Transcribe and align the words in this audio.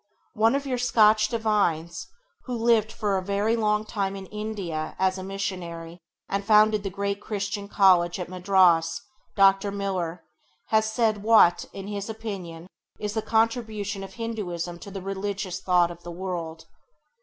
One 0.33 0.55
of 0.55 0.65
your 0.65 0.77
own 0.77 0.87
Scotch 0.89 1.27
divines, 1.27 2.07
who 2.45 2.57
lived 2.57 2.91
for 2.91 3.17
a 3.19 3.23
very 3.23 3.55
long 3.55 3.85
time 3.85 4.15
in 4.15 4.25
India 4.25 4.95
as 4.97 5.13
a 5.19 5.21
[Page 5.21 5.25
7] 5.27 5.27
missionary, 5.27 5.99
and 6.27 6.43
founded 6.43 6.81
the 6.81 6.89
great 6.89 7.21
Christian 7.21 7.67
College 7.67 8.17
at 8.19 8.27
Madras, 8.27 8.99
Dr. 9.35 9.69
Miller, 9.71 10.23
has 10.69 10.91
said 10.91 11.21
what, 11.21 11.65
in 11.71 11.85
his 11.85 12.09
opinion, 12.09 12.65
is 12.99 13.13
the 13.13 13.21
contribution 13.21 14.03
of 14.03 14.15
Hindûism 14.15 14.81
to 14.81 14.89
the 14.89 15.03
religious 15.03 15.59
thought 15.59 15.91
of 15.91 16.01
the 16.01 16.09
world. 16.09 16.65